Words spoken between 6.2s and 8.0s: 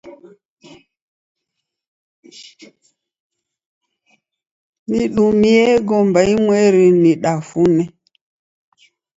imweri nidafune.